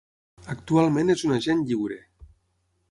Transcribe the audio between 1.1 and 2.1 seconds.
és un agent lliure.